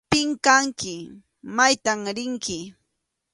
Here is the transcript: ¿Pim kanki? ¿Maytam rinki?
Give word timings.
¿Pim 0.11 0.29
kanki? 0.45 0.97
¿Maytam 1.55 1.99
rinki? 2.17 2.59